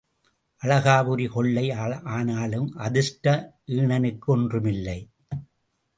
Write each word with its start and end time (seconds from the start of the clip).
அளகாபுரி 0.61 1.27
கொள்ளை 1.33 1.65
ஆனாலும் 2.15 2.67
அதிர்ஷ்ட 2.77 3.35
ஈனனுக்கு 3.67 4.29
ஒன்றும் 4.35 4.65
இல்லை. 4.65 4.99